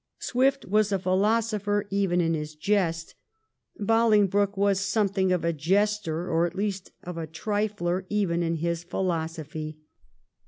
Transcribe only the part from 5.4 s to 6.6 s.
a jester, or at